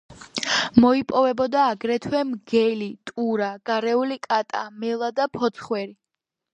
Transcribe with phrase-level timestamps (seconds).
[0.85, 5.93] მოიპოვებოდა აგრეთვე მგელი, ტურა, გარეული კატა, მელა და ფოცხვერი.